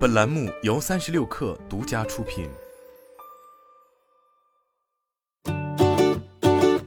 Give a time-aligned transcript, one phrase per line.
[0.00, 2.48] 本栏目由三十六氪独家出品。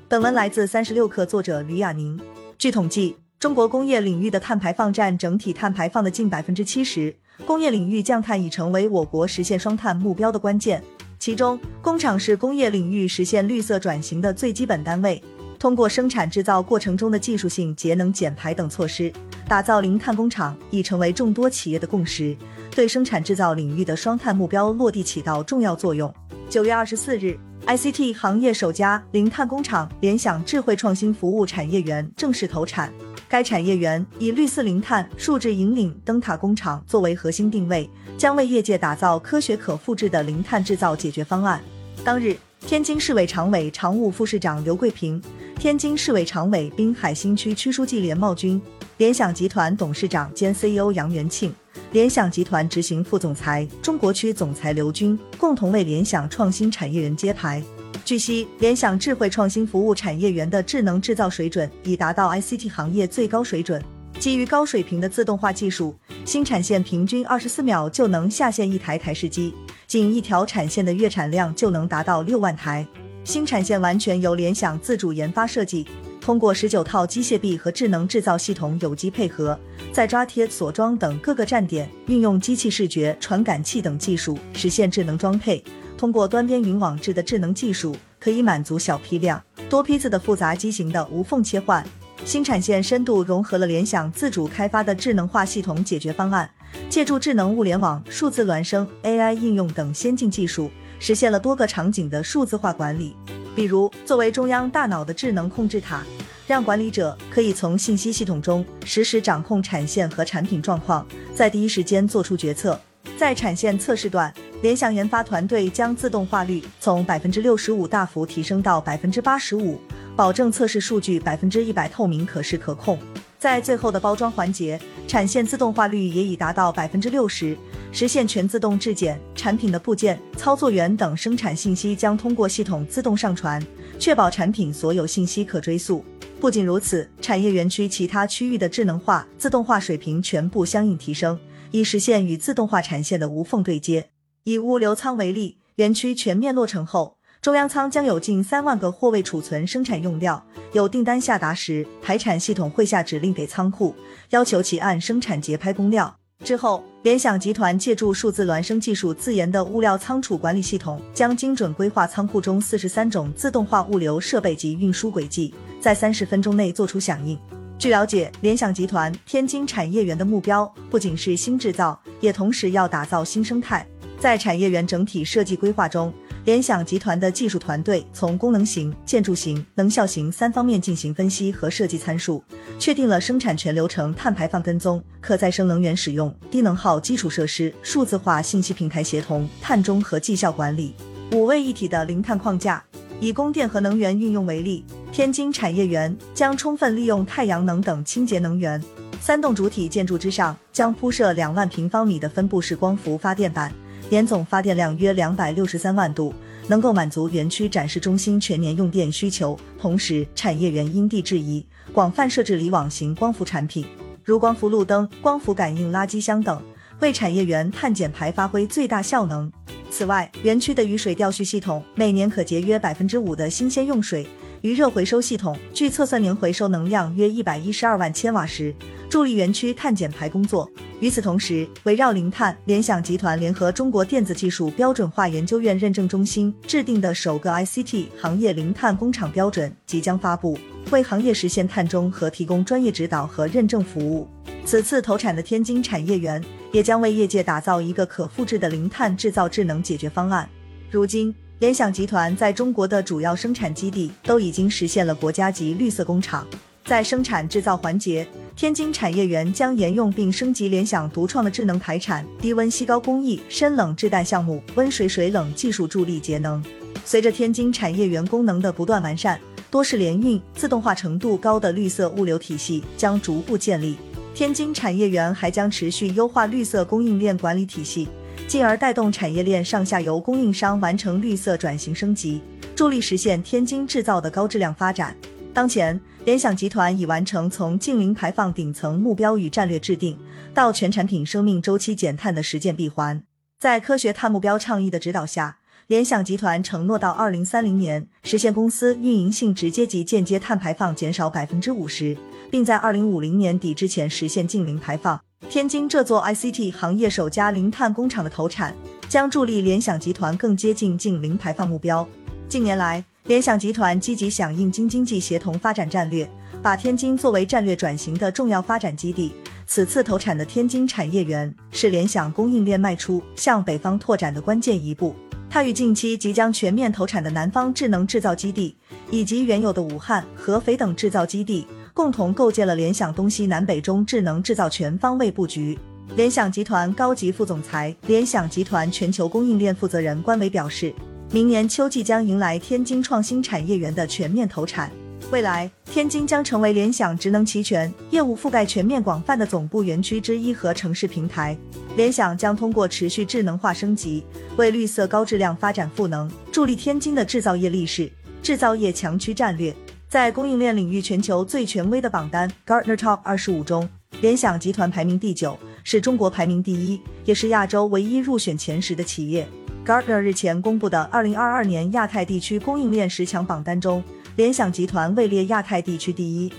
[0.09, 2.19] 本文来自三十六氪，作者吕亚宁。
[2.57, 7.15] 据统计，中国工业领域的碳排放占整体碳排放的近百分之七十，
[7.45, 10.83] 工业领域降碳已成为我国实现双碳目标的关键。
[11.19, 15.21] 其中，工厂是工业领域实现绿色转型的最基本单位。
[15.59, 19.13] 通过生产制造过程中的技术性节能减排等措施，
[19.47, 22.35] 打造零碳工厂已成为众多企业的共识，
[22.71, 26.11] 对生产制造领域的双碳目标落地起到重要作用。
[26.49, 32.91] 九月二十四日，ICT 行业首家零碳工厂联想智慧创新服务产业园正式投产。
[33.27, 41.59] 该产业园以绿色零碳、数字引领灯塔工厂作为核心定位，将为业界打造科学可复制的零碳制造解决方案。
[42.03, 45.21] 当日，天津市委常委常务副市长刘桂平。
[45.57, 48.61] 天津市委常委、滨海新区区书记连茂军，
[48.97, 51.51] 联想集团董事长兼 CEO 杨元庆，
[51.93, 57.61] 联想集团执行副总裁、中国区总裁刘军共同为联想创新产业园揭牌。
[58.05, 63.83] 据悉，联想智慧创新服务产业园的智能制造水准已达到 ICT 行业最高水准。
[64.19, 69.55] 基于高水平的自动化技术，新产线平均二十四秒就能下线一台台式机，
[69.87, 72.85] 仅一条产线的月产量就能达到六万台。
[73.23, 75.87] 新产线完全由联想自主研发设计，
[76.23, 79.59] 通过十九套机械臂和智能制造系统有机配合，
[79.91, 85.61] 在抓贴、锁装等各个站点运用机器视觉传感器等技术实现智能装配。
[85.97, 91.85] 通过端边云网制的智能技术，可以满足小批量、多批次的复杂机型的无缝切换。
[92.23, 96.49] 新产线深度融合了联想自主开发的智能化系统解决方案，
[96.89, 100.71] 借助智能物联网、数字孪生、AI 应用等先进技术。
[100.99, 103.13] 实现了多个场景的数字化管理，
[103.55, 106.03] 比如作为中央大脑的智能控制塔，
[106.47, 112.79] 让管理者可以从信息系统中实时掌控产线和产品状况，在第一时间做出决策。
[113.15, 119.79] 在产线测试段，联想研发团队将自动化率从百分之六十五大幅提升到百分之八十五，
[120.15, 122.97] 保证测试数据百分之一百透明、可视、可控。
[123.43, 127.57] 在最后的包装环节，产线自动化率也已达到百分之六十。
[127.91, 133.61] 实现全自动质检，产品的部件、操作员等生产信息将通过系统自动上传，
[133.99, 136.05] 确保产品所有信息可追溯。
[136.39, 141.37] 不仅如此，产业园区其他区域的智能化、自动化水平全部相应提升，
[141.71, 144.07] 以实现与自动化产线的无缝对接。
[144.45, 153.93] 以物流仓为例，园区全面落成后，中央仓将有近三万个货位储存生产用料，有订单下达时，排产系统会下指令给仓库，
[154.29, 156.15] 要求其按生产节拍供料。
[156.41, 167.37] 之后，联想集团借助数字孪生技术自研的物料仓储管理系统，将精准规划仓库中四十三种自动化物流设备及运输轨迹，在三十分钟内做出响应。
[167.77, 173.85] 据了解，联想集团天津产业园的目标不仅是新制造，也同时要打造新生态。
[174.23, 176.13] 在产业园整体设计规划中，
[176.45, 182.41] 联想集团的技术团队从功能型、建筑型、能效型三方面进行分析和设计参数，
[182.79, 190.95] 确定了生产全流程碳排放跟踪、可再生能源使用、低能耗基础设施、数字化信息平台协同、碳中和绩效管理
[191.33, 192.81] 五位一体的零碳框架。
[193.19, 198.81] 以供电和能源运用为例，天津产业园将充分利用太阳能等清洁能源，
[199.19, 203.69] 三栋主体建筑之上将铺设两万平方米的分布式光伏发电板。
[204.09, 206.33] 年总发电量约两百六十三万度，
[206.67, 209.57] 能够满足园区展示中心全年用电需求。
[209.79, 213.85] 同时，产业园因地制宜，广泛设置离网型光伏产品，
[214.23, 216.61] 如光伏路灯、光伏感应垃圾箱等，
[216.99, 219.51] 为产业园碳减排发挥最大效能。
[219.89, 224.27] 此外，园区的雨水调蓄系统每年可节约百分之五的新鲜用水，
[224.63, 228.73] 余热回收系统据测算年回收能量约一百一十二万千瓦时。
[229.09, 230.67] 助力园区碳减排工作。
[231.01, 240.57] 与此同时，围绕零碳，联想集团联合中国电子技术标准化研究院认证中心制定的首个 ICT 行业零碳工厂标准即将发布，
[240.91, 244.25] 为行业实现碳中和提供专业指导和认证服务。
[244.63, 246.41] 此次投产的天津产业园
[246.71, 250.49] 也将为业界打造一个可复制的零碳制造智能解决方案。
[250.89, 256.45] 如今，联想集团在中国的主要生产基地都已经实现了国家级绿色工厂。
[256.83, 266.61] 在生产制造环节，天津产业园将沿用并升级联想独创的智能排产、低温吸高工艺、深冷制氮项目、温水水冷技术，助力节能。
[267.05, 269.39] 随着天津产业园功能的不断完善，
[269.71, 273.95] 多式联运、自动化程度高的绿色物流体系将逐步建立。
[274.35, 278.09] 天津产业园还将持续优化绿色供应链管理体系，
[278.47, 282.39] 进而带动产业链上下游供应商完成绿色转型升级，
[282.75, 285.15] 助力实现天津制造的高质量发展。
[285.53, 290.17] 当前，联想集团已完成从净零排放顶层目标与战略制定，
[290.53, 293.23] 到全产品生命周期减碳的实践闭环。
[293.59, 295.57] 在科学碳目标倡议的指导下，
[295.87, 302.15] 联想集团承诺到二零三零年实现公司运营性直接及间接碳排放减少百分之五十，
[302.51, 305.19] 并在二零五零年底之前实现净零排放。
[305.49, 308.75] 天津这座 ICT 行业首家零碳工厂的投产，
[309.07, 312.07] 将助力联想集团更接近净零排放目标。
[312.47, 316.27] 近年来，联想集团积极响应京津冀协同发展战略，
[316.61, 319.33] 把天津作为战略转型的重要发展基地。
[319.67, 325.15] 此次投产的天津产业园是联想供应链迈出向北方拓展的关键一步。
[325.49, 328.75] 它与近期即将全面投产的南方智能制造基地
[329.11, 335.77] 以及原有的武汉、合肥等制造基地，共同构建了联想东西南北中智能制造全方位布局。
[336.15, 340.91] 联想集团高级副总裁、联想集团全球供应链负责人关伟表示，
[341.31, 344.91] 明年秋季将迎来天津创新产业园的全面投产。
[345.31, 351.55] 未来，天津将成为联想职能齐全、业务覆盖全面广泛的总部园区之一和城市平台。
[351.95, 354.23] 联想将通过持续智能化升级，
[354.57, 358.11] 为绿色高质量发展赋能，助力天津的制造业立市、
[358.41, 359.73] 制造业强区战略。
[360.13, 363.89] 在供应链领域全球最权威的榜单 Gartner Top 二十五中，
[364.21, 369.47] 联想集团排名第九，是中国排名第一，也是亚洲唯一入选前十的企业。
[369.83, 374.03] Gartner 日前公布的二零二二年亚太地区供应链十强榜单中。
[374.35, 376.53] 联想集团位列亚太地区第一。